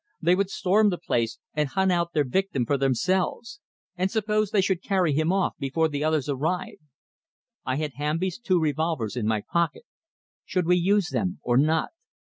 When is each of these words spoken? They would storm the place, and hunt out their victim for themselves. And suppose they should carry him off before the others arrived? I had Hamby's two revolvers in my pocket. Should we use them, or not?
They 0.19 0.33
would 0.33 0.49
storm 0.49 0.89
the 0.89 0.97
place, 0.97 1.37
and 1.53 1.69
hunt 1.69 1.91
out 1.91 2.13
their 2.13 2.23
victim 2.27 2.65
for 2.65 2.75
themselves. 2.75 3.59
And 3.95 4.09
suppose 4.09 4.49
they 4.49 4.59
should 4.59 4.81
carry 4.81 5.13
him 5.13 5.31
off 5.31 5.53
before 5.59 5.87
the 5.89 6.03
others 6.03 6.27
arrived? 6.27 6.81
I 7.67 7.75
had 7.75 7.93
Hamby's 7.97 8.39
two 8.39 8.59
revolvers 8.59 9.15
in 9.15 9.27
my 9.27 9.43
pocket. 9.47 9.83
Should 10.43 10.65
we 10.65 10.77
use 10.77 11.09
them, 11.11 11.39
or 11.43 11.55
not? 11.55 11.89